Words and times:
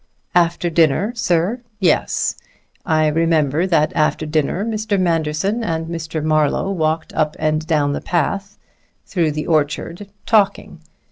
"After 0.33 0.71
dinner, 0.71 1.11
sir? 1.13 1.61
yes. 1.79 2.35
I 2.87 3.05
remember 3.05 3.67
that 3.67 3.95
after 3.95 4.25
dinner 4.25 4.65
Mr. 4.65 4.99
Manderson 4.99 5.63
and 5.63 5.85
Mr. 5.89 6.23
Marlowe 6.23 6.71
walked 6.71 7.13
up 7.13 7.35
and 7.37 7.67
down 7.67 7.93
the 7.93 8.01
path 8.01 8.57
through 9.05 9.31
the 9.33 9.45
orchard, 9.45 10.09
talking. 10.25 10.81